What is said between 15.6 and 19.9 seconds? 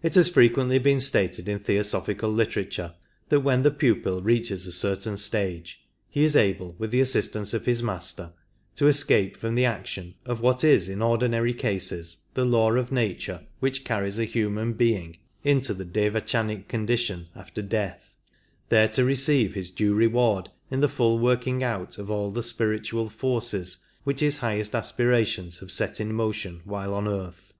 24 the devachanic condition after death, there to receive his